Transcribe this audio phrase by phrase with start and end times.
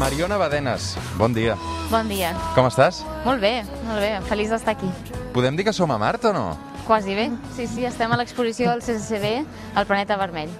[0.00, 1.54] Mariona Badenes, bon dia.
[1.88, 2.34] Bon dia.
[2.52, 3.00] Com estàs?
[3.24, 4.10] Molt bé, molt bé.
[4.28, 4.90] Feliç d'estar aquí.
[5.32, 6.44] Podem dir que som a Mart o no?
[6.86, 7.30] Quasi bé.
[7.56, 10.52] Sí, sí, estem a l'exposició del CCCB, al Planeta Vermell.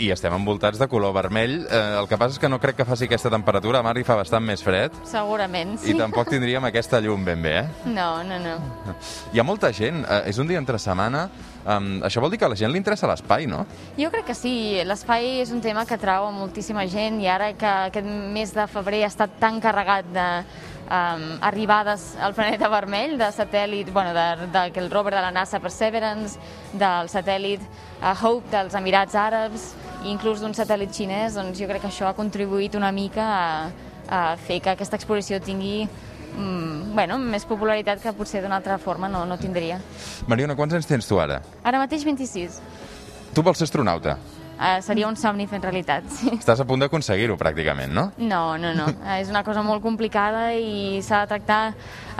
[0.00, 1.58] I estem envoltats de color vermell.
[1.68, 3.82] Eh, el que passa és que no crec que faci aquesta temperatura.
[3.82, 4.94] A Mar hi fa bastant més fred.
[5.04, 5.92] Segurament, sí.
[5.92, 7.90] I tampoc tindríem aquesta llum ben bé, eh?
[7.92, 8.56] No, no, no.
[9.30, 10.00] Hi ha molta gent.
[10.06, 11.28] Eh, és un dia entre setmana.
[11.60, 13.66] Um, això vol dir que a la gent li interessa l'espai, no?
[13.98, 14.80] Jo crec que sí.
[14.86, 19.04] L'espai és un tema que atrau moltíssima gent i ara que aquest mes de febrer
[19.04, 20.28] ha estat tan carregat de
[20.90, 26.38] um, arribades al planeta vermell, de satèl·lit, bueno, de, de, rover de la NASA Perseverance,
[26.72, 27.62] del satèl·lit
[28.00, 29.70] uh, Hope dels Emirats Àrabs,
[30.04, 33.50] i inclús d'un satèl·lit xinès, doncs jo crec que això ha contribuït una mica a,
[34.08, 39.08] a fer que aquesta exposició tingui mm, bueno, més popularitat que potser d'una altra forma
[39.08, 39.80] no, no tindria.
[40.30, 41.40] Mariona, quants anys tens tu ara?
[41.64, 42.60] Ara mateix 26.
[43.34, 44.18] Tu vols ser astronauta?
[44.60, 46.34] Uh, seria un somni fent realitat, sí.
[46.36, 48.10] Estàs a punt d'aconseguir-ho, pràcticament, no?
[48.20, 48.90] No, no, no.
[49.16, 51.60] És una cosa molt complicada i s'ha de tractar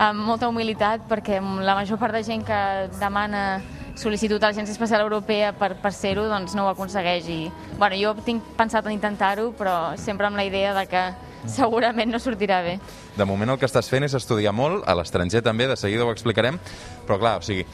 [0.01, 2.61] amb molta humilitat perquè la major part de gent que
[2.97, 3.61] demana
[3.99, 7.29] sol·licitud a l'Agència Espacial Europea per, per ser-ho, doncs no ho aconsegueix.
[7.29, 11.03] I, bueno, jo tinc pensat en intentar-ho, però sempre amb la idea de que
[11.59, 12.77] segurament no sortirà bé.
[13.17, 16.11] De moment el que estàs fent és estudiar molt, a l'estranger també, de seguida ho
[16.13, 16.59] explicarem,
[17.07, 17.65] però clar, o sigui,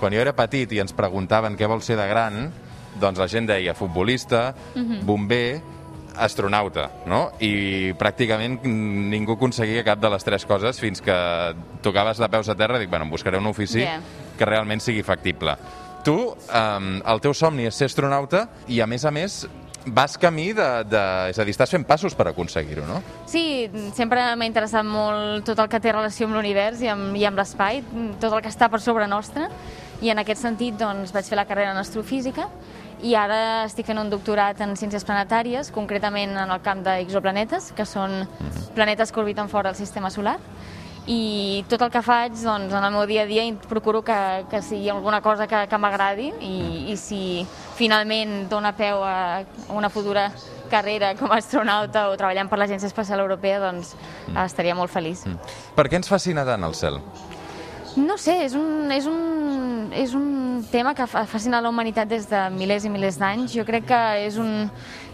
[0.00, 2.46] quan jo era petit i ens preguntaven què vol ser de gran,
[3.00, 4.54] doncs la gent deia futbolista,
[5.06, 5.60] bomber,
[6.20, 7.30] astronauta, no?
[7.40, 11.14] I pràcticament ningú aconseguia cap de les tres coses fins que
[11.84, 14.00] tocaves de peus a terra i dic, bueno, em buscaré un ofici Yeah.
[14.36, 15.54] que realment sigui factible.
[16.04, 19.46] Tu, um, el teu somni és ser astronauta i, a més a més,
[19.86, 20.68] vas camí de...
[20.90, 23.00] de és a dir, estàs fent passos per aconseguir-ho, no?
[23.30, 27.24] Sí, sempre m'ha interessat molt tot el que té relació amb l'univers i amb, i
[27.28, 27.82] amb l'espai,
[28.20, 29.48] tot el que està per sobre nostre,
[30.00, 32.48] i en aquest sentit doncs, vaig fer la carrera en astrofísica
[33.04, 37.86] i ara estic fent un doctorat en ciències planetàries, concretament en el camp d'exoplanetes, que
[37.88, 38.26] són
[38.76, 40.36] planetes que orbiten fora del sistema solar,
[41.06, 44.60] i tot el que faig doncs, en el meu dia a dia procuro que, que
[44.62, 46.54] sigui alguna cosa que, que m'agradi i,
[46.92, 47.46] i si
[47.78, 50.28] finalment dona peu a una futura
[50.70, 53.96] carrera com a astronauta o treballant per l'Agència Espacial Europea, doncs
[54.44, 55.26] estaria molt feliç.
[55.74, 57.00] Per què ens fascina tant el cel?
[57.98, 62.28] No sé, és un, és un, és un tema que fa fascina la humanitat des
[62.30, 63.50] de milers i milers d'anys.
[63.50, 64.68] Jo crec que és un,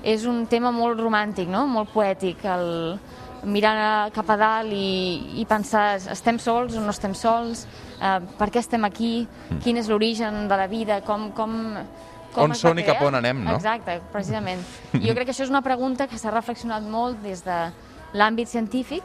[0.05, 1.65] és un tema molt romàntic, no?
[1.71, 2.99] molt poètic, el
[3.47, 7.65] mirar cap a dalt i, i pensar estem sols o no estem sols,
[8.01, 9.27] eh, per què estem aquí,
[9.63, 11.55] quin és l'origen de la vida, com, com,
[12.35, 13.57] com On són i cap on anem, no?
[13.57, 14.65] Exacte, precisament.
[14.93, 17.61] Jo crec que això és una pregunta que s'ha reflexionat molt des de
[18.17, 19.05] l'àmbit científic,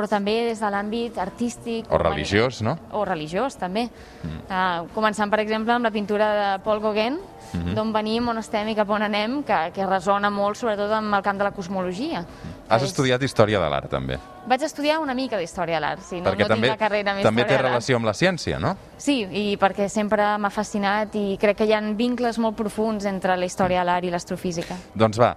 [0.00, 1.90] però també des de l'àmbit artístic.
[1.92, 2.76] O religiós, no?
[2.96, 3.84] O religiós, també.
[4.22, 4.38] Mm.
[4.48, 7.60] Uh, començant, per exemple, amb la pintura de Paul Gauguin, mm.
[7.60, 7.74] -hmm.
[7.74, 11.22] d'on venim, on estem i cap on anem, que, que resona molt, sobretot amb el
[11.22, 12.24] camp de la cosmologia.
[12.68, 14.18] Has És- estudiat història de l'art, també.
[14.46, 16.20] Vaig estudiar una mica d'història de l'art, sí.
[16.20, 18.76] No, perquè no també, tinc la carrera en també té relació amb la ciència, no?
[18.96, 23.36] Sí, i perquè sempre m'ha fascinat i crec que hi ha vincles molt profuns entre
[23.36, 24.76] la història de l'art i l'astrofísica.
[24.94, 25.36] Doncs va,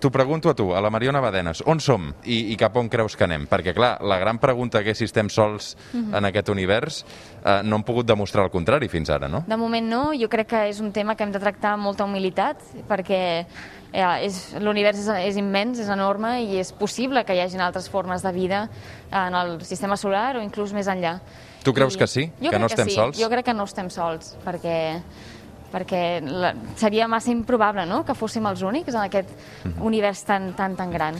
[0.00, 3.16] t'ho pregunto a tu, a la Mariona Badenes, on som i, i cap on creus
[3.16, 3.44] que anem?
[3.50, 6.14] Perquè, clar, la gran pregunta que és si estem sols Mhm.
[6.14, 7.04] en aquest univers
[7.44, 9.44] eh, no hem pogut demostrar el contrari fins ara, no?
[9.46, 12.04] De moment no, jo crec que és un tema que hem de tractar amb molta
[12.04, 12.58] humilitat
[12.88, 13.46] perquè
[13.92, 18.22] eh, l'univers és, és immens, és enorme i és possible que hi hagin altres formes
[18.22, 18.68] de vida
[19.12, 21.18] en el sistema solar o inclús més enllà.
[21.62, 22.30] Tu creus I que sí?
[22.40, 22.94] Que no estem sí.
[22.94, 23.18] sols?
[23.20, 25.02] Jo crec que no estem sols perquè
[25.72, 28.02] perquè la, seria massa improbable no?
[28.04, 29.28] que fóssim els únics en aquest
[29.64, 29.82] Mhm.
[29.82, 31.14] univers tan, tan, tan gran.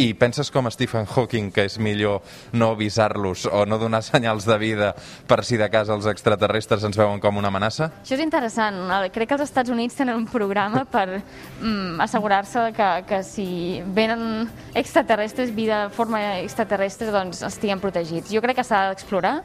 [0.00, 2.22] I penses com Stephen Hawking que és millor
[2.56, 4.94] no avisar-los o no donar senyals de vida
[5.28, 7.90] per si de cas els extraterrestres ens veuen com una amenaça?
[8.00, 8.78] Això és interessant.
[9.12, 13.46] Crec que els Estats Units tenen un programa per mm, assegurar-se que, que si
[13.92, 18.32] venen extraterrestres, vida de forma extraterrestre, doncs estiguem protegits.
[18.32, 19.42] Jo crec que s'ha d'explorar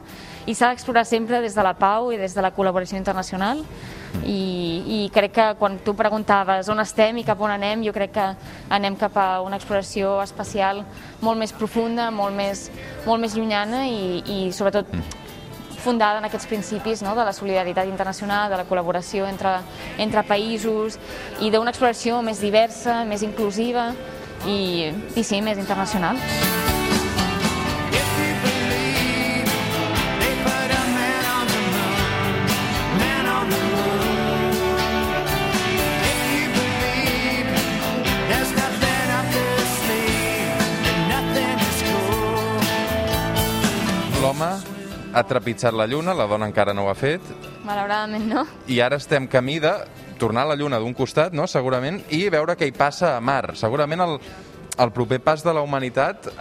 [0.48, 3.60] i s'ha d'explorar sempre des de la pau i des de la col·laboració internacional
[4.24, 4.40] i,
[4.88, 8.26] i crec que quan tu preguntaves on estem i cap on anem, jo crec que
[8.72, 10.45] anem cap a una exploració espacial
[11.20, 12.68] molt més profunda, molt més,
[13.06, 14.90] molt més llunyana i, i sobretot
[15.86, 17.14] fundada en aquests principis no?
[17.14, 19.58] de la solidaritat internacional, de la col·laboració entre,
[20.02, 20.98] entre països
[21.40, 23.92] i d'una exploració més diversa, més inclusiva
[24.46, 26.18] i, i sí, més internacional.
[45.16, 47.24] Ha trepitjat la lluna, la dona encara no ho ha fet,
[47.64, 48.44] Malauradament no.
[48.68, 49.72] i ara estem camí de
[50.20, 53.54] tornar a la Lluna d'un costat, no?, segurament, i veure què hi passa a Mar.
[53.56, 54.14] Segurament el,
[54.78, 56.38] el proper pas de la humanitat, eh,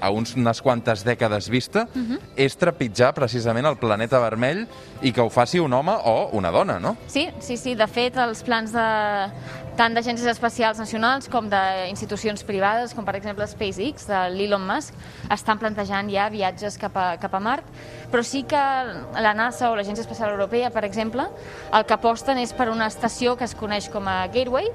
[0.00, 2.20] a uns, unes quantes dècades vista, uh -huh.
[2.36, 4.66] és trepitjar precisament el planeta vermell
[5.02, 6.96] i que ho faci un home o una dona, no?
[7.06, 7.74] Sí, sí, sí.
[7.74, 9.30] De fet, els plans de,
[9.78, 14.94] tant d'agències espacials nacionals com d'institucions privades, com per exemple SpaceX, de l'Elon Musk,
[15.30, 17.64] estan plantejant ja viatges cap a, cap a Mart,
[18.10, 21.28] però sí que la NASA o l'Agència Espacial Europea, per exemple,
[21.72, 24.66] el que aposten és per una estació que es coneix com a Gateway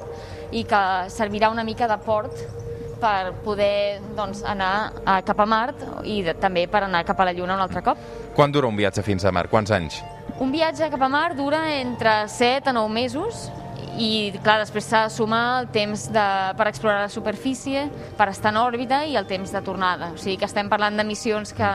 [0.52, 2.63] i que servirà una mica de port
[3.04, 7.28] per poder doncs, anar a, cap a Mart i de, també per anar cap a
[7.28, 8.00] la Lluna un altre cop.
[8.38, 9.50] Quan dura un viatge fins a Mar?
[9.52, 10.00] Quants anys?
[10.40, 13.50] Un viatge cap a Mart dura entre 7 a 9 mesos
[13.98, 16.26] i, clar, després s'ha de sumar el temps de,
[16.58, 17.86] per explorar la superfície,
[18.18, 20.12] per estar en òrbita i el temps de tornada.
[20.14, 21.70] O sigui que estem parlant de missions que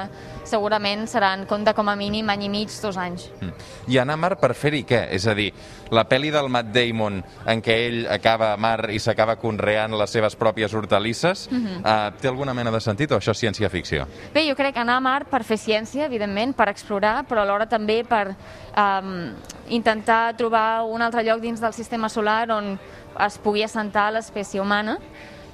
[0.49, 3.29] segurament seran compte com a mínim any i mig, dos anys.
[3.41, 3.53] Mm.
[3.93, 5.03] I anar a Mar per fer-hi què?
[5.15, 5.51] És a dir,
[5.95, 10.17] la pel·li del Matt Damon en què ell acaba a Mar i s'acaba conreant les
[10.17, 11.79] seves pròpies hortalisses, mm -hmm.
[11.85, 14.07] uh, té alguna mena de sentit o això és ciència-ficció?
[14.35, 17.67] Bé, jo crec que anar a Mar per fer ciència, evidentment, per explorar, però alhora
[17.67, 18.35] també per
[18.77, 19.35] um,
[19.69, 22.77] intentar trobar un altre lloc dins del sistema solar on
[23.25, 24.99] es pugui assentar l'espècie humana.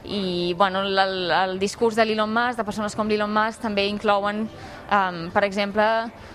[0.04, 4.44] I bueno, el, el discurs de l'Elon Musk, de persones com l'Elon Musk, també inclouen,
[4.92, 5.86] um, per exemple,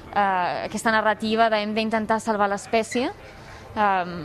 [0.09, 3.11] uh, aquesta narrativa de hem d'intentar salvar l'espècie,
[3.75, 4.15] um,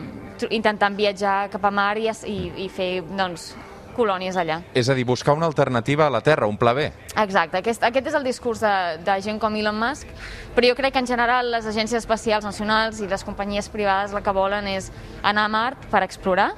[0.49, 3.51] intentant viatjar cap a mar i, i, i fer doncs,
[3.97, 4.61] colònies allà.
[4.75, 6.91] És a dir, buscar una alternativa a la Terra, un pla B.
[7.15, 8.75] Exacte, aquest, aquest és el discurs de,
[9.07, 10.11] de gent com Elon Musk,
[10.55, 14.23] però jo crec que en general les agències espacials nacionals i les companyies privades el
[14.23, 14.91] que volen és
[15.23, 16.53] anar a Mart per explorar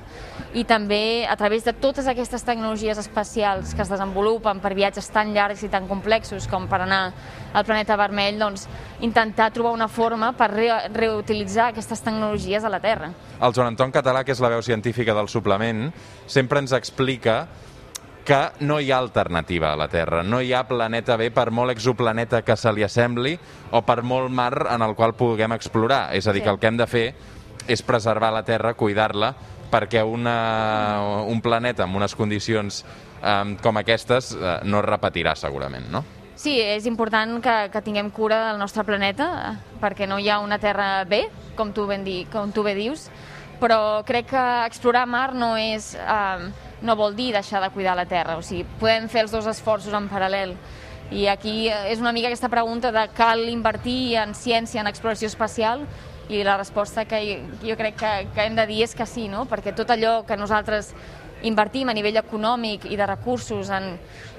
[0.57, 5.35] i també a través de totes aquestes tecnologies espacials que es desenvolupen per viatges tan
[5.35, 7.03] llargs i tan complexos com per anar
[7.57, 8.67] al planeta vermell, doncs
[9.05, 13.11] intentar trobar una forma per re reutilitzar aquestes tecnologies a la Terra.
[13.37, 15.91] El Joan Anton Català, que és la veu científica del suplement,
[16.27, 17.26] sempre ens explica
[18.27, 21.71] que no hi ha alternativa a la Terra, no hi ha planeta B per molt
[21.73, 23.37] exoplaneta que se li assembli
[23.71, 26.11] o per molt mar en el qual puguem explorar.
[26.13, 26.45] És a dir, sí.
[26.45, 27.07] que el que hem de fer
[27.71, 29.31] és preservar la Terra, cuidar-la,
[29.71, 30.37] perquè una,
[31.27, 32.83] un planeta amb unes condicions
[33.23, 36.03] um, com aquestes uh, no es repetirà segurament, no?
[36.37, 40.59] Sí, és important que, que tinguem cura del nostre planeta perquè no hi ha una
[40.63, 41.25] Terra B,
[41.57, 43.09] com tu ben, di, com tu bé dius,
[43.63, 45.95] però crec que explorar mar no és...
[46.03, 46.51] Um,
[46.87, 49.95] no vol dir deixar de cuidar la Terra, o sigui, podem fer els dos esforços
[49.95, 50.57] en paral·lel.
[51.11, 55.85] I aquí és una mica aquesta pregunta de cal invertir en ciència, en exploració espacial,
[56.29, 57.21] i la resposta que
[57.63, 59.45] jo crec que, que hem de dir és que sí, no?
[59.47, 60.93] perquè tot allò que nosaltres
[61.47, 63.93] invertim a nivell econòmic i de recursos en,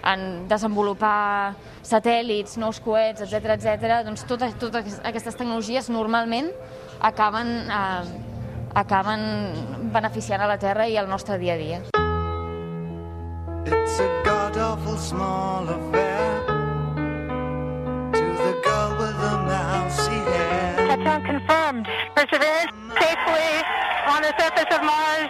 [0.04, 1.56] en desenvolupar
[1.86, 6.50] satèl·lits, nous coets, etc etc, doncs totes, totes aquestes tecnologies normalment
[7.00, 9.22] acaben, eh, acaben
[9.94, 11.97] beneficiant a la Terra i al nostre dia a dia.
[14.98, 16.44] Small affair
[18.14, 21.88] To the girl with the mousy hair Touchdown confirmed.
[22.16, 23.52] Perseverance safely
[24.08, 25.30] on the surface of Mars,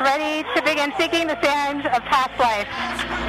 [0.00, 3.23] ready to begin seeking the sands of past life.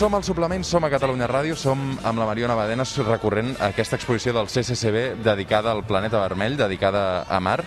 [0.00, 1.76] Som al suplement, som a Catalunya Ràdio, som
[2.08, 7.26] amb la Mariona Badenes recorrent a aquesta exposició del CCCB dedicada al planeta vermell, dedicada
[7.28, 7.58] a Mar.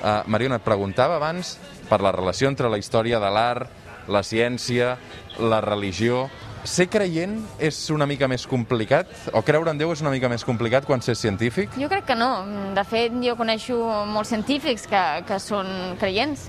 [0.00, 1.58] Uh, Mariona, et preguntava abans
[1.90, 3.68] per la relació entre la història de l'art,
[4.08, 4.94] la ciència,
[5.36, 6.30] la religió...
[6.62, 9.08] Ser creient és una mica més complicat?
[9.34, 11.72] O creure en Déu és una mica més complicat quan s'és científic?
[11.74, 12.28] Jo crec que no.
[12.76, 16.46] De fet, jo coneixo molts científics que, que són creients.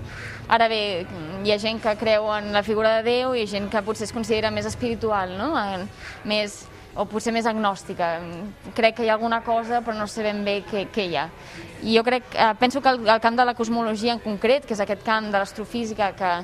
[0.53, 0.83] Ara bé,
[1.41, 4.13] hi ha gent que creu en la figura de Déu i gent que potser es
[4.13, 5.49] considera més espiritual, no?
[6.29, 6.61] més,
[6.93, 8.13] o potser més agnòstica.
[8.77, 11.29] Crec que hi ha alguna cosa, però no sé ben bé què, què hi ha.
[11.81, 14.77] I jo crec, eh, penso que el, el camp de la cosmologia en concret, que
[14.77, 16.35] és aquest camp de l'astrofísica que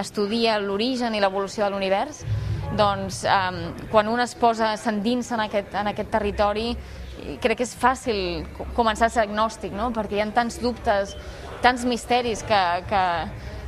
[0.00, 2.24] estudia l'origen i l'evolució de l'univers,
[2.76, 6.72] doncs eh, quan un es posa, s'endinsa en, aquest, en aquest territori,
[7.42, 8.46] crec que és fàcil
[8.76, 9.90] començar a ser agnòstic, no?
[9.94, 11.16] perquè hi ha tants dubtes,
[11.64, 13.04] tants misteris que, que,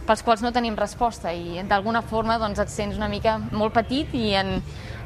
[0.07, 4.15] pels quals no tenim resposta i d'alguna forma doncs, et sents una mica molt petit
[4.19, 4.57] i, en,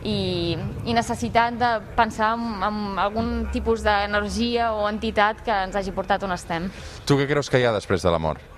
[0.04, 5.92] i, i necessitat de pensar en, en algun tipus d'energia o entitat que ens hagi
[5.96, 6.70] portat on estem.
[7.04, 8.53] Tu què creus que hi ha després de la mort?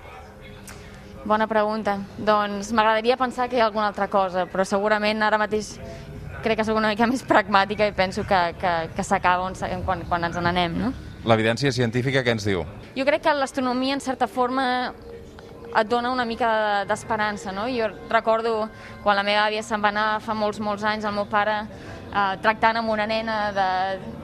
[1.27, 1.97] Bona pregunta.
[2.17, 5.73] Doncs m'agradaria pensar que hi ha alguna altra cosa, però segurament ara mateix
[6.43, 9.49] crec que sóc una mica més pragmàtica i penso que, que, que s'acaba
[9.85, 10.93] quan, quan ens n'anem, no?
[11.27, 12.63] L'evidència científica què ens diu?
[12.95, 14.93] Jo crec que l'astronomia, en certa forma,
[15.75, 17.67] et dona una mica de- d'esperança, no?
[17.67, 18.69] Jo recordo
[19.03, 22.37] quan la meva àvia se'n va anar fa molts, molts anys, el meu pare eh,
[22.41, 23.67] tractant amb una nena de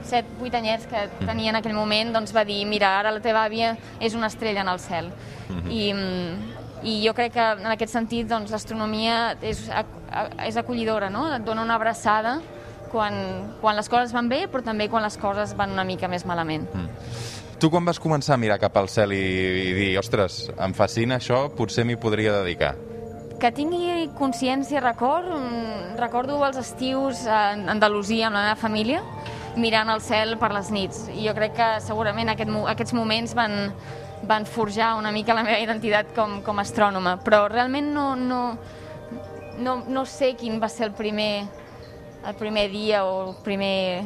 [0.08, 3.76] 7-8 anyets que tenia en aquell moment, doncs va dir, mira, ara la teva àvia
[4.00, 5.12] és una estrella en el cel.
[5.68, 9.62] I, mm, I jo crec que en aquest sentit doncs, l'astronomia és,
[10.44, 11.28] és acollidora, no?
[11.36, 12.40] Et dona una abraçada
[12.92, 13.16] quan,
[13.62, 16.68] quan les coses van bé, però també quan les coses van una mica més malament.
[17.60, 19.24] Tu quan vas començar a mirar cap al cel i,
[19.70, 22.74] i dir, ostres, em fascina això, potser m'hi podria dedicar?
[23.40, 29.02] Que tingui consciència, record, mm, recordo els estius a Andalusia amb la meva família,
[29.56, 31.08] mirant el cel per les nits.
[31.14, 33.72] I jo crec que segurament aquest, aquests moments van,
[34.28, 37.18] van forjar una mica la meva identitat com, com a astrònoma.
[37.24, 38.44] Però realment no, no,
[39.60, 41.46] no, no sé quin va ser el primer,
[42.26, 44.04] el primer dia o el primer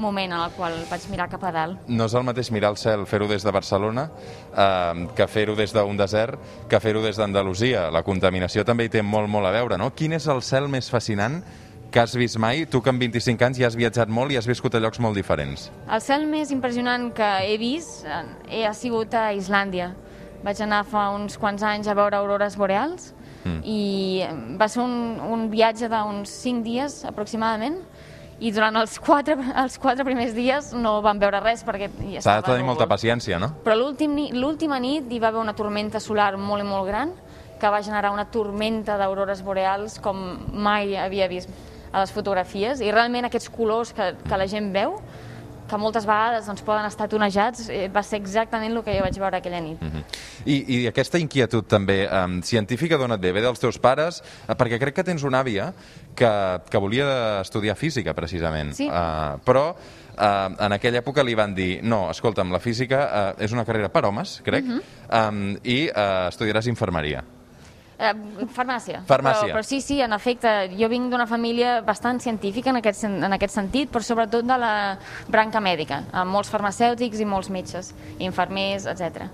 [0.00, 1.88] moment en el qual vaig mirar cap a dalt.
[1.88, 4.08] No és el mateix mirar el cel, fer-ho des de Barcelona,
[4.56, 7.90] eh, que fer-ho des d'un desert, que fer-ho des d'Andalusia.
[7.92, 9.92] La contaminació també hi té molt, molt a veure, no?
[9.94, 11.42] Quin és el cel més fascinant
[11.90, 12.64] que has vist mai?
[12.70, 15.18] Tu que amb 25 anys ja has viatjat molt i has viscut a llocs molt
[15.18, 15.68] diferents.
[15.90, 19.90] El cel més impressionant que he vist eh, ha sigut a Islàndia.
[20.44, 23.10] Vaig anar fa uns quants anys a veure aurores boreals
[23.44, 23.58] mm.
[23.66, 23.80] i
[24.60, 27.82] va ser un, un viatge d'uns 5 dies aproximadament
[28.40, 32.38] i durant els quatre, els quatre primers dies no vam veure res perquè ja S'ha
[32.38, 33.50] estava de tenir molta paciència, no?
[33.66, 37.12] Però l'última nit hi va haver una tormenta solar molt i molt gran
[37.60, 40.22] que va generar una tormenta d'aurores boreals com
[40.56, 41.52] mai havia vist
[41.92, 44.98] a les fotografies i realment aquests colors que, que la gent veu
[45.70, 49.18] que moltes vegades doncs, poden estar tonejats, eh, va ser exactament el que jo vaig
[49.22, 49.78] veure aquella nit.
[49.80, 50.02] Mhm.
[50.50, 53.30] I, I aquesta inquietud també um, científica d'on et ve?
[53.36, 54.18] Ve dels teus pares?
[54.48, 55.72] Eh, perquè crec que tens una àvia
[56.16, 56.30] que,
[56.68, 58.72] que volia estudiar física, precisament.
[58.74, 58.88] Sí.
[58.90, 63.52] Uh, però uh, en aquella època li van dir no, escolta'm, la física uh, és
[63.54, 64.80] una carrera per homes, crec, Mhm.
[65.06, 67.22] um, i uh, estudiaràs infermeria.
[68.00, 68.14] Eh,
[68.56, 69.02] farmàcia.
[69.04, 69.50] Farmàcia.
[69.50, 73.36] Però, però sí, sí, en efecte, jo vinc d'una família bastant científica en aquest, en
[73.36, 74.72] aquest sentit, però sobretot de la
[75.28, 79.28] branca mèdica, amb molts farmacèutics i molts metges, infermers, etc.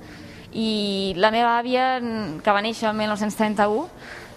[0.50, 2.00] I la meva àvia,
[2.42, 3.87] que va néixer el 1931,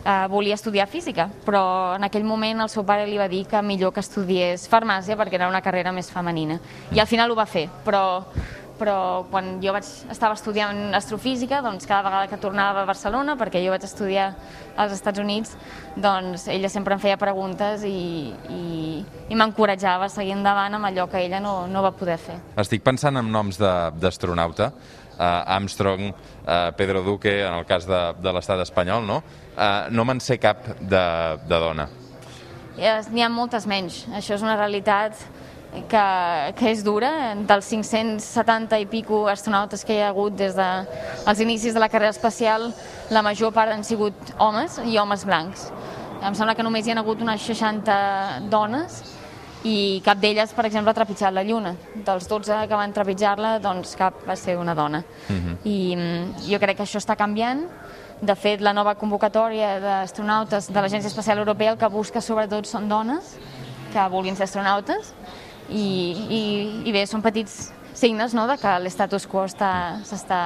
[0.05, 3.61] eh, volia estudiar física, però en aquell moment el seu pare li va dir que
[3.65, 6.59] millor que estudiés farmàcia perquè era una carrera més femenina.
[6.93, 8.03] I al final ho va fer, però
[8.79, 13.61] però quan jo vaig, estava estudiant astrofísica, doncs cada vegada que tornava a Barcelona, perquè
[13.63, 14.29] jo vaig estudiar
[14.79, 15.57] als Estats Units,
[15.99, 18.63] doncs ella sempre em feia preguntes i, i,
[19.29, 22.39] i m'encoratjava a seguir endavant amb allò que ella no, no va poder fer.
[22.63, 28.01] Estic pensant en noms de- d'astronauta, uh, Armstrong, uh, Pedro Duque, en el cas de,
[28.23, 29.21] de l'estat espanyol, no?
[29.59, 31.03] Uh, no me'n sé cap de,
[31.43, 31.89] de dona.
[32.79, 34.05] N'hi ha moltes menys.
[34.15, 35.19] Això és una realitat
[35.89, 37.35] que, que és dura.
[37.47, 41.89] Dels 570 i pico astronautes que hi ha hagut des dels de, inicis de la
[41.89, 42.71] carrera espacial,
[43.09, 45.69] la major part han sigut homes i homes blancs.
[46.19, 48.99] Em sembla que només hi ha hagut unes 60 dones
[49.63, 51.73] i cap d'elles, per exemple, ha trepitjat la Lluna.
[51.93, 55.03] Dels 12 que van trepitjar-la, doncs cap va ser una dona.
[55.67, 57.65] I mm, jo crec que això està canviant.
[58.19, 62.89] De fet, la nova convocatòria d'astronautes de l'Agència Espacial Europea el que busca sobretot són
[62.91, 63.37] dones
[63.93, 65.13] que vulguin ser astronautes
[65.71, 65.85] i,
[66.29, 66.41] i,
[66.89, 70.41] i bé, són petits signes no, de que l'estatus quo està- s'està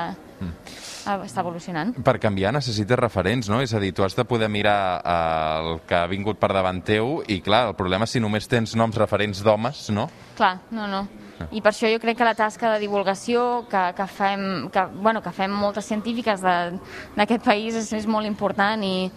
[1.04, 1.94] està evolucionant.
[2.04, 3.62] Per canviar necessites referents, no?
[3.64, 6.82] És a dir, tu has de poder mirar eh, el que ha vingut per davant
[6.86, 10.10] teu i, clar, el problema és si només tens noms referents d'homes, no?
[10.38, 11.04] Clar, no, no.
[11.52, 15.22] I per això jo crec que la tasca de divulgació que, que, fem, que, bueno,
[15.22, 19.10] que fem moltes científiques d'aquest país és, és molt important i,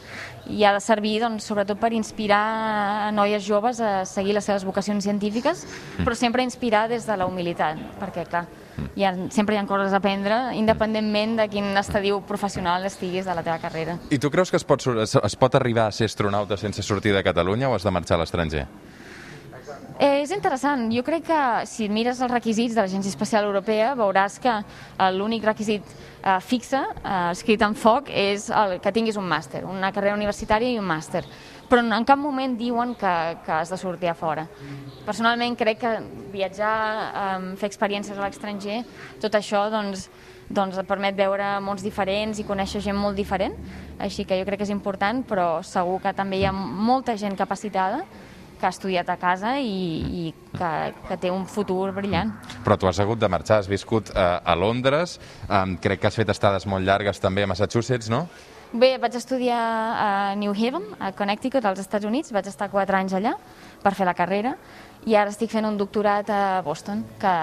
[0.51, 2.43] i ha de servir doncs, sobretot per inspirar
[3.07, 5.67] a noies joves a seguir les seves vocacions científiques,
[6.03, 8.47] però sempre inspirar des de la humilitat, perquè clar,
[8.97, 13.37] hi ha, sempre hi ha coses a aprendre, independentment de quin estadiu professional estiguis de
[13.37, 14.01] la teva carrera.
[14.11, 17.25] I tu creus que es pot, es pot arribar a ser astronauta sense sortir de
[17.25, 18.67] Catalunya o has de marxar a l'estranger?
[19.99, 20.91] Eh, és interessant.
[20.93, 25.47] Jo crec que si mires els requisits de l'Agència Espacial Europea veuràs que eh, l'únic
[25.49, 30.19] requisit eh, fixe, eh, escrit en foc, és el, que tinguis un màster, una carrera
[30.19, 31.25] universitària i un màster.
[31.71, 33.15] Però en cap moment diuen que,
[33.47, 34.45] que has de sortir a fora.
[35.09, 35.95] Personalment crec que
[36.35, 36.77] viatjar,
[37.09, 38.83] eh, fer experiències a l'estranger,
[39.25, 40.11] tot això doncs,
[40.53, 43.57] doncs et permet veure mons diferents i conèixer gent molt diferent,
[43.97, 47.35] així que jo crec que és important, però segur que també hi ha molta gent
[47.41, 48.05] capacitada
[48.67, 50.71] que ha estudiat a casa i, i que,
[51.07, 52.33] que té un futur brillant.
[52.65, 56.19] Però tu has hagut de marxar, has viscut eh, a Londres, eh, crec que has
[56.19, 58.25] fet estades molt llargues també a Massachusetts, no?
[58.75, 63.15] Bé, vaig estudiar a New Haven, a Connecticut, als Estats Units, vaig estar quatre anys
[63.15, 63.37] allà
[63.85, 64.57] per fer la carrera
[65.07, 67.37] i ara estic fent un doctorat a Boston, que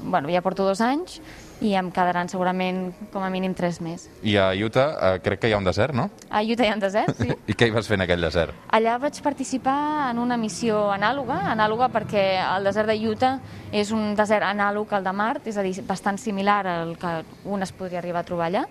[0.00, 1.20] bueno, ja porto dos anys
[1.60, 4.06] i em quedaran segurament com a mínim tres més.
[4.24, 6.08] I a Utah eh, crec que hi ha un desert, no?
[6.30, 7.28] A Utah hi ha un desert, sí.
[7.52, 8.56] I què hi vas fer en aquell desert?
[8.76, 9.76] Allà vaig participar
[10.10, 13.34] en una missió anàloga, anàloga perquè el desert de Utah
[13.72, 17.12] és un desert anàlog al de Mart, és a dir, bastant similar al que
[17.44, 18.64] un es podria arribar a trobar allà,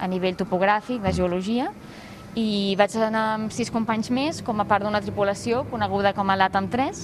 [0.00, 1.68] a nivell topogràfic, de geologia,
[2.38, 6.36] i vaig anar amb sis companys més com a part d'una tripulació coneguda com a
[6.38, 7.00] l'Atom 3,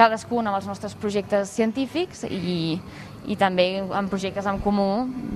[0.00, 2.78] cadascun amb els nostres projectes científics i,
[3.28, 4.88] i també amb projectes en comú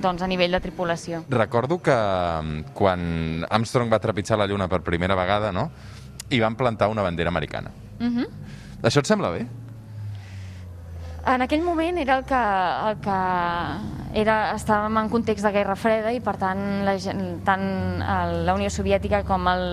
[0.03, 1.25] doncs, a nivell de tripulació.
[1.33, 5.69] Recordo que mm, quan Armstrong va trepitjar la Lluna per primera vegada, no?,
[6.33, 7.71] hi van plantar una bandera americana.
[8.01, 8.25] Mhm.
[8.83, 9.45] Això et sembla bé?
[11.27, 12.41] En aquell moment era el que,
[12.89, 13.19] el que
[14.15, 16.95] era, estàvem en context de Guerra Freda i per tant la,
[17.45, 17.65] tant
[17.99, 19.65] el, la Unió Soviètica com el,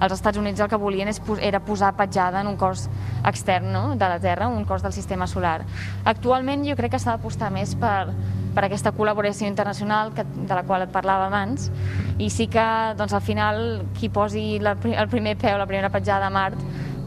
[0.00, 2.88] els Estats Units el que volien és, era posar petjada en un cos
[3.28, 3.84] extern no?
[4.00, 5.60] de la Terra, un cos del sistema solar.
[6.08, 8.08] Actualment jo crec que s'ha d'apostar més per,
[8.56, 11.68] per aquesta col·laboració internacional que, de la qual et parlava abans
[12.16, 12.66] i sí que
[12.96, 16.56] doncs, al final qui posi la, el primer peu, la primera petjada a Mart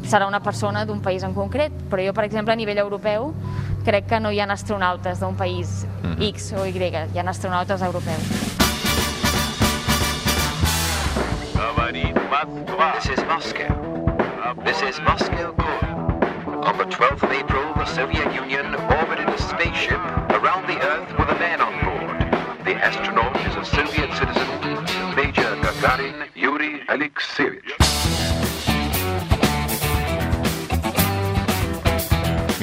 [0.04, 3.32] serà una persona d'un país en concret, però jo, per exemple, a nivell europeu,
[3.84, 6.22] crec que no hi ha astronautes d'un país mhm.
[6.22, 8.54] X o Y, hi ha astronautes europeus.
[13.04, 13.74] This is Moscow.
[14.44, 15.86] Uh, this is Moscow Core.
[16.66, 20.00] On the 12th of April, the Soviet Union orbited a spaceship
[20.32, 22.66] around the Earth with a man on board.
[22.66, 28.13] The astronaut is a Soviet citizen, Major Gagarin Yuri Alexeyevich.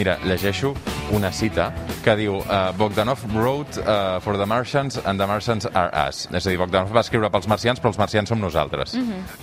[0.00, 0.70] Mira, llegeixo
[1.12, 1.66] una cita
[2.00, 6.22] que diu uh, Bogdanov wrote uh, for the Martians and the Martians are us.
[6.32, 8.94] És a dir, Bogdanov va escriure pels marcians, però els marcians som nosaltres.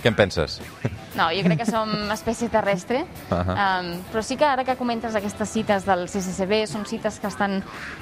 [0.02, 0.56] Què en penses?
[1.14, 3.54] No, jo crec que som espècie terrestre, Ahà.
[3.54, 7.60] um, però sí que ara que comentes aquestes cites del CCCB, són cites que, estan,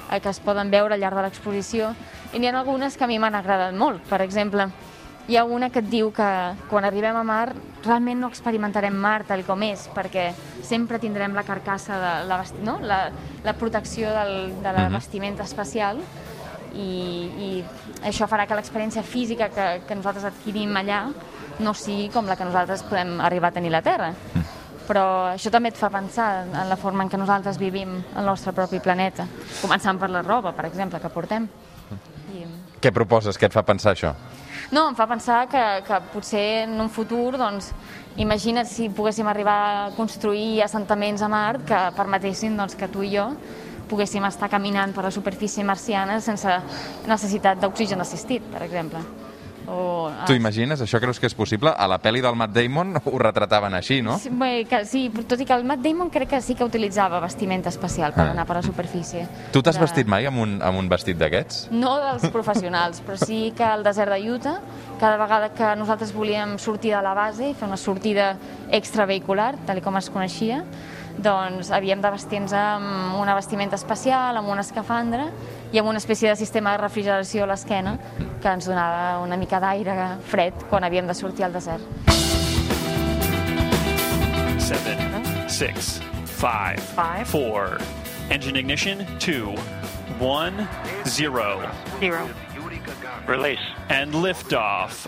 [0.09, 1.93] eh, que es poden veure al llarg de l'exposició,
[2.33, 4.01] i n'hi ha algunes que a mi m'han agradat molt.
[4.09, 4.71] Per exemple,
[5.27, 6.27] hi ha una que et diu que
[6.69, 7.49] quan arribem a Mar
[7.83, 10.29] realment no experimentarem Mar tal com és, perquè
[10.63, 12.77] sempre tindrem la carcassa, de la, no?
[12.81, 13.09] la,
[13.43, 14.93] la protecció del, de la Mhm.
[14.95, 15.99] vestimenta espacial
[16.73, 16.87] i,
[17.47, 17.65] i
[18.07, 21.07] això farà que l'experiència física que, que nosaltres adquirim allà
[21.59, 24.13] no sigui com la que nosaltres podem arribar a tenir a la Terra.
[24.87, 28.53] Però això també et fa pensar en la forma en què nosaltres vivim el nostre
[28.53, 29.25] propi planeta,
[29.61, 31.49] començant per la roba, per exemple, que portem.
[32.31, 32.45] I...
[32.79, 33.35] Què proposes?
[33.37, 34.13] Què et fa pensar això?
[34.69, 37.69] No, em fa pensar que, que potser en un futur, doncs,
[38.19, 43.13] imagina't si poguéssim arribar a construir assentaments a Mart que permetessin doncs, que tu i
[43.13, 43.29] jo
[43.87, 46.51] poguéssim estar caminant per la superfície marciana sense
[47.07, 48.99] necessitat d'oxigen assistit, per exemple.
[49.69, 50.79] O, Tu imagines?
[50.81, 51.69] Això creus que és possible?
[51.75, 54.17] A la pel·li del Matt Damon ho retrataven així, no?
[54.17, 57.19] Sí, bé, que, sí, tot i que el Matt Damon crec que sí que utilitzava
[57.19, 58.31] vestimenta especial per Ah.
[58.31, 59.27] anar per la superfície.
[59.51, 61.67] Tu t'has De- vestit mai amb un, amb un vestit d'aquests?
[61.71, 64.59] No dels professionals, però sí que al desert de Utah,
[64.99, 68.37] cada vegada que nosaltres volíem sortir de la base i fer una sortida
[68.71, 70.63] extravehicular, tal com es coneixia,
[71.17, 75.27] doncs havíem de vestir-nos amb una vestimenta especial, amb una escafandra
[75.71, 77.97] i amb una espècie de sistema de refrigeració a l'esquena
[78.41, 81.81] que ens donava una mica d'aire fred quan havíem de sortir al desert.
[84.59, 87.27] seven, six, five, Five.
[87.27, 87.77] four.
[88.29, 89.51] Engine ignition, two,
[90.19, 90.67] one,
[91.05, 91.71] zero.
[91.99, 92.29] Zero.
[93.27, 93.59] Release.
[93.89, 95.07] And liftoff.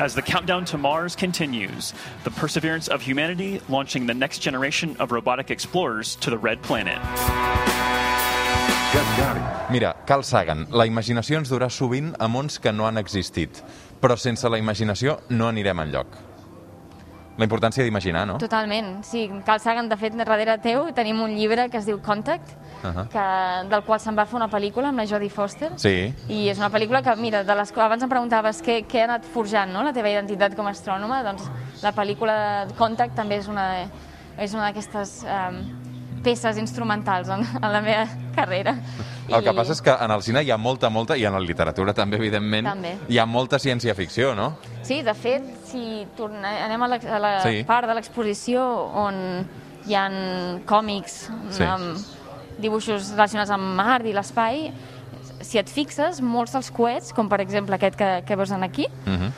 [0.00, 1.92] As the countdown to Mars continues,
[2.24, 6.98] the perseverance of humanity launching the next generation of robotic explorers to the red planet.
[9.70, 13.58] Mira, Carl Sagan, la imaginació ens durà sovint a mons que no han existit,
[13.98, 16.18] però sense la imaginació no anirem enlloc.
[17.34, 18.36] La importància d'imaginar, no?
[18.38, 19.24] Totalment, sí.
[19.46, 22.52] Carl Sagan, de fet, darrere teu tenim un llibre que es diu Contact,
[22.84, 23.06] Ahà.
[23.10, 23.24] que,
[23.72, 25.72] del qual se'n va fer una pel·lícula amb la Jodie Foster.
[25.74, 26.12] Sí.
[26.30, 29.26] I és una pel·lícula que, mira, de les, abans em preguntaves què, què ha anat
[29.26, 29.82] forjant no?
[29.82, 31.50] la teva identitat com a astrònoma, doncs
[31.82, 32.36] la pel·lícula
[32.78, 33.66] Contact també és una,
[34.38, 35.64] és una d'aquestes um,
[36.24, 38.74] peces instrumentals en, en la meva carrera.
[39.28, 41.40] El que passa és que en el cine hi ha molta, molta, i en la
[41.40, 42.96] literatura també, evidentment, També.
[43.08, 44.54] hi ha molta ciència-ficció, no?
[44.84, 47.62] Sí, de fet, si torna, anem a la, a la Sí.
[47.68, 48.64] part de l'exposició
[49.04, 49.46] on
[49.86, 50.08] hi ha
[50.66, 51.62] còmics Sí.
[51.64, 51.96] amb
[52.58, 54.72] dibuixos relacionats amb Mart i l'espai,
[55.44, 59.32] si et fixes, molts dels coets, com per exemple aquest que, que veus aquí, Mhm.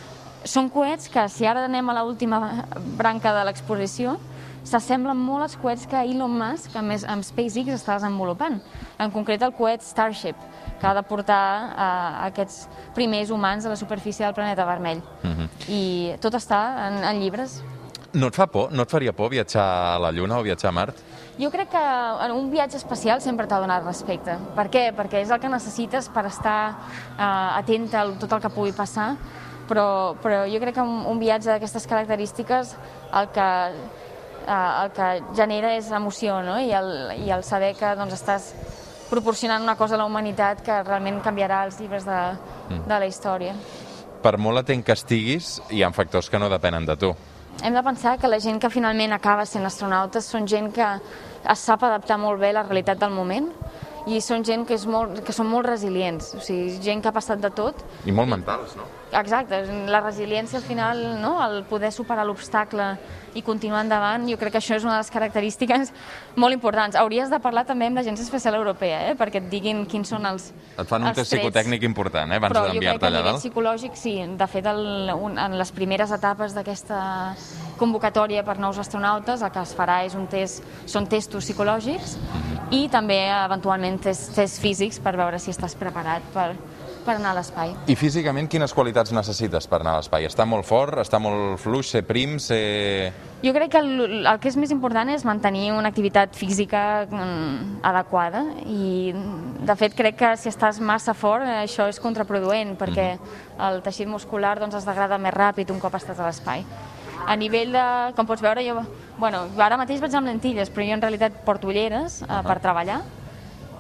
[0.45, 4.19] són coets que, si ara anem a l'última branca de l'exposició,
[4.67, 8.59] s'assemblen molt als coets que Elon Musk, amb, amb SpaceX, està desenvolupant.
[8.99, 10.37] En concret, el coet Starship,
[10.81, 15.03] que ha de portar uh, aquests primers humans a la superfície del planeta vermell.
[15.23, 15.49] Mhm.
[15.69, 15.83] I
[16.21, 17.61] tot està en, en llibres.
[18.17, 18.73] No et fa por?
[18.73, 21.01] No et faria por viatjar a la Lluna o viatjar a Mart?
[21.37, 21.81] Jo crec que
[22.25, 24.39] en un viatge espacial sempre t'ha donat respecte.
[24.57, 24.87] Per què?
[24.97, 29.11] Perquè és el que necessites per estar eh, atenta a tot el que pugui passar,
[29.69, 32.73] però, però jo crec que un, un viatge d'aquestes característiques
[33.21, 33.49] el que,
[34.47, 36.59] eh, el que genera és emoció, no?
[36.61, 36.91] I el,
[37.27, 38.51] i el saber que doncs, estàs
[39.11, 42.21] proporcionant una cosa a la humanitat que realment canviarà els llibres de,
[42.75, 43.55] de la història.
[44.23, 47.13] Per molt atent que estiguis, hi ha factors que no depenen de tu.
[47.63, 50.89] Hem de pensar que la gent que finalment acaba sent astronautes són gent que
[51.47, 53.49] es sap adaptar molt bé a la realitat del moment
[54.07, 57.15] i són gent que, és molt, que són molt resilients, o sigui, gent que ha
[57.15, 57.81] passat de tot.
[58.07, 58.87] I molt mentals, no?
[59.17, 61.39] Exacte, la resiliència al final, no?
[61.45, 62.91] el poder superar l'obstacle
[63.37, 65.93] i continuar endavant, jo crec que això és una de les característiques
[66.41, 66.97] molt importants.
[66.97, 69.15] Hauries de parlar també amb l'Agència Espacial Europea, eh?
[69.17, 72.41] perquè et diguin quins són els Et fan un test psicotècnic important, eh?
[72.41, 73.41] abans Però jo crec d'enviar-te allà dalt.
[73.45, 74.17] psicològic, sí.
[74.37, 77.01] De fet, el, un, en les primeres etapes d'aquesta
[77.81, 82.17] convocatòria per nous astronautes, el que es farà és un test, són testos psicològics
[82.75, 86.51] i també, eventualment, tests, tests físics per veure si estàs preparat per,
[87.07, 87.73] per anar a l'espai.
[87.87, 90.27] I físicament, quines qualitats necessites per anar a l'espai?
[90.29, 93.13] Està molt fort, està molt fluix, ser prim, ser...
[93.43, 97.83] Jo crec que el, el que és més important és mantenir una activitat física mm,
[97.87, 99.13] adequada i,
[99.69, 103.11] de fet, crec que si estàs massa fort eh, això és contraproduent perquè
[103.69, 106.65] el teixit muscular doncs, es degrada més ràpid un cop estàs a l'espai.
[107.27, 107.85] A nivell de,
[108.17, 108.81] com pots veure, jo,
[109.19, 113.01] bueno, ara mateix vaig amb lentilles, però jo en realitat porto ulleres uh per treballar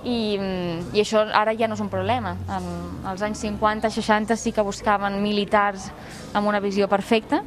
[0.05, 2.37] i, mm, i això ara ja no és un problema.
[2.53, 2.67] En
[3.11, 5.91] els anys 50-60 sí que buscaven militars
[6.35, 7.43] amb una visió perfecta,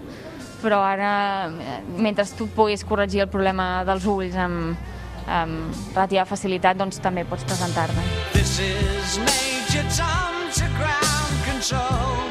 [0.64, 4.76] però ara, eh, mentre tu puguis corregir el problema dels ulls amb,
[5.28, 8.08] amb relativa facilitat, doncs també pots presentar-te.
[8.34, 12.29] This is Major Tom to ground control.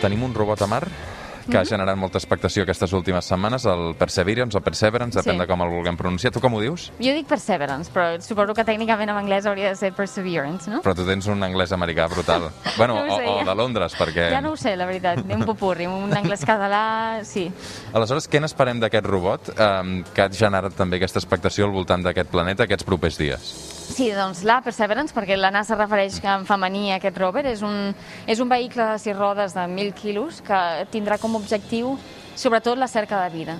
[0.00, 0.86] Tenim un robot a mar
[1.46, 5.38] que ha generat molta expectació aquestes últimes setmanes, el Perseverance o Perseverance, depèn Sí.
[5.38, 6.32] de com el vulguem pronunciar.
[6.34, 6.88] Tu com ho dius?
[6.98, 10.82] Jo dic Perseverance, però suposo que tècnicament en anglès hauria de ser Perseverance, no?
[10.82, 12.50] Però tu tens un anglès americà brutal.
[12.76, 14.28] Bueno, No o, o de Londres, perquè...
[14.32, 17.46] Ja no ho sé, la veritat, un popurri, un anglès català, sí.
[17.94, 22.28] Aleshores, què n'esperem d'aquest robot eh, que ha generat també aquesta expectació al voltant d'aquest
[22.28, 23.75] planeta aquests propers dies?
[23.86, 27.94] Sí, doncs la Perseverance, perquè la NASA refereix que en femení aquest rover, és un,
[28.26, 30.58] és un vehicle de sis rodes de 1.000 quilos que
[30.90, 31.94] tindrà com a objectiu
[32.36, 33.54] sobretot la cerca de vida,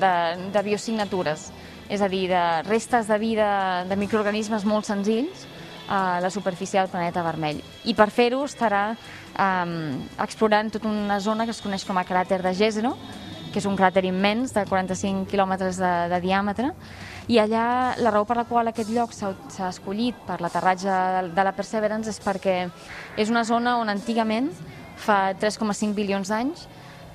[0.00, 0.12] de,
[0.54, 1.50] de biosignatures,
[1.90, 3.48] és a dir, de restes de vida
[3.90, 5.44] de microorganismes molt senzills
[5.90, 7.60] a la superfície del planeta vermell.
[7.84, 9.74] I per fer-ho estarà um,
[10.22, 12.94] explorant tota una zona que es coneix com a cràter de Jezero,
[13.52, 16.70] que és un cràter immens de 45 quilòmetres de, de diàmetre,
[17.28, 20.98] i allà la raó per la qual aquest lloc s'ha escollit per l'aterratge
[21.34, 22.56] de, la Perseverance és perquè
[23.16, 24.50] és una zona on antigament,
[24.96, 26.66] fa 3,5 bilions d'anys,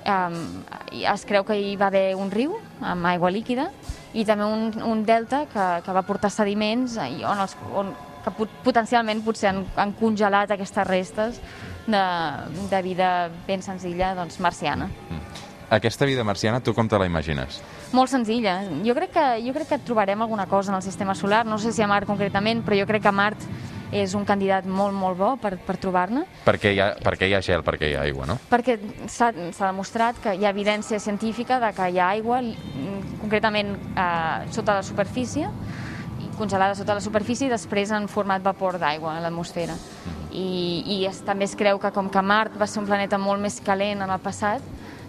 [0.08, 3.68] es creu que hi va haver un riu amb aigua líquida
[4.16, 7.92] i també un, un delta que, que va portar sediments i on els, on,
[8.24, 11.42] que pot, potencialment potser han, han congelat aquestes restes
[11.88, 12.04] de,
[12.70, 13.10] de vida
[13.46, 14.88] ben senzilla doncs, marciana.
[15.70, 17.60] Aquesta vida marciana, tu com te la imagines?
[17.92, 18.62] Molt senzilla.
[18.86, 21.72] Jo crec, que, jo crec que trobarem alguna cosa en el sistema solar, no sé
[21.72, 23.44] si a Mart concretament, però jo crec que Mart
[23.92, 27.40] és un candidat molt, molt bo per, per trobar-ne, Perquè hi, ha, perquè hi ha
[27.44, 28.36] gel, perquè hi ha aigua, no?
[28.50, 28.76] perquè
[29.08, 32.42] s'ha demostrat que hi ha evidència científica de que hi ha aigua,
[33.22, 35.48] concretament eh, sota la superfície,
[36.38, 39.74] congelada sota la superfície i després en format vapor d'aigua a l'atmosfera.
[40.30, 43.42] I, i es, també es creu que com que Mart va ser un planeta molt
[43.42, 44.62] més calent en el passat,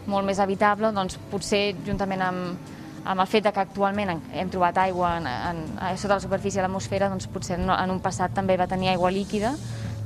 [0.10, 4.50] molt més habitable, doncs potser juntament amb, amb el fet de que actualment en- hem
[4.52, 8.02] trobat aigua en, en, a sota la superfície de l'atmosfera, doncs potser no, en un
[8.04, 9.54] passat també va tenir aigua líquida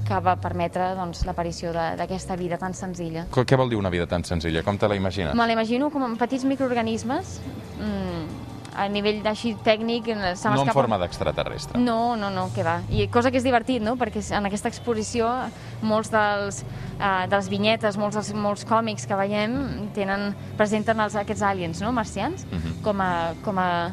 [0.04, 3.24] que va permetre doncs, l'aparició d'aquesta vida tan senzilla.
[3.32, 4.62] Què vol dir una vida tan senzilla?
[4.62, 5.34] Com te la imagines?
[5.34, 7.38] Me l'imagino com en petits microorganismes,
[7.80, 8.43] mm,
[8.76, 10.08] a nivell així tècnic...
[10.10, 11.80] eh, Se No en forma d'extraterrestre.
[11.80, 12.82] no, no, no, que va.
[12.90, 13.96] I cosa que és divertit, no?
[13.98, 15.30] Perquè en aquesta exposició
[15.82, 16.64] molts dels,
[17.00, 21.82] uh, de les vinyetes, molts dels molts còmics que veiem tenen, presenten els, aquests aliens,
[21.82, 22.82] no?, marcians, Mhm.
[22.84, 23.92] com a, com a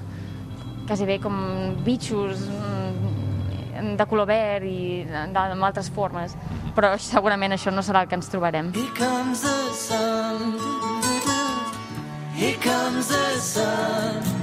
[0.87, 6.35] quasi bé com bitxos mm, de color verd i de- amb altres formes.
[6.35, 6.75] Mhm.
[6.75, 8.73] Però segurament això no serà el que ens trobarem.
[8.75, 10.59] Here comes the sun.
[12.37, 14.40] Here comes the sun.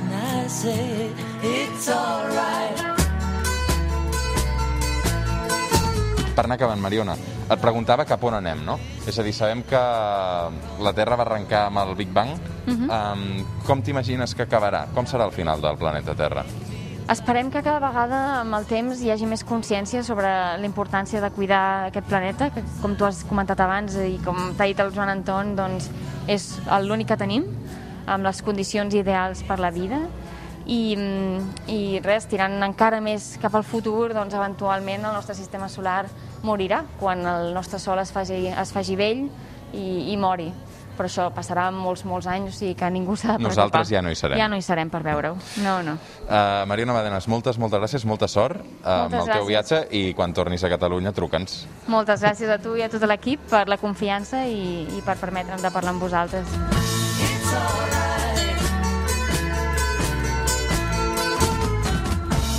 [0.48, 1.12] I say
[1.44, 2.80] it's alright.
[6.38, 7.18] per anar acabant, Mariona,
[7.50, 8.78] et preguntava cap on anem, no?
[9.10, 9.82] És a dir, sabem que
[10.86, 12.32] la Terra va arrencar amb el Big Bang.
[12.70, 13.26] um,
[13.68, 14.86] com t'imagines que acabarà?
[14.96, 16.46] Com serà el final del planeta Terra?
[17.12, 20.32] Esperem que cada vegada amb el temps hi hagi més consciència sobre
[20.62, 24.70] la importància de cuidar aquest planeta, que com tu has comentat abans i com t'ha
[24.72, 25.92] dit el Joan Anton, doncs
[26.32, 26.54] és
[26.88, 27.52] l'únic que tenim,
[28.08, 30.06] amb les condicions ideals per la vida.
[30.68, 30.98] I,
[31.72, 36.06] i res, tirant encara més cap al futur, doncs eventualment el nostre sistema solar
[36.44, 39.30] morirà quan el nostre sol es faci, es faci vell
[39.74, 40.50] i, i mori.
[40.98, 43.52] Però això passarà molts, molts anys, o sigui que ningú s'ha de preocupar.
[43.54, 44.40] Nosaltres ja no hi serem.
[44.42, 45.36] Ja no hi serem per veure-ho.
[45.62, 45.94] No, no.
[46.26, 48.66] Uh, Mariona Badenes, moltes, moltes gràcies, molta sort uh,
[49.06, 49.52] amb Moltes el teu gràcies.
[49.52, 51.62] viatge i quan tornis a Catalunya truca'ns.
[51.88, 55.62] Moltes gràcies a tu i a tot l'equip per la confiança i, i per permetre'm
[55.62, 56.58] de parlar amb vosaltres.